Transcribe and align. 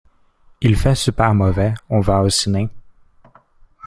Il 0.61 0.77
fait 0.77 0.95
super 0.95 1.31
mauvais, 1.35 1.75
on 1.87 1.99
va 1.99 2.21
au 2.23 2.29
ciné? 2.31 2.67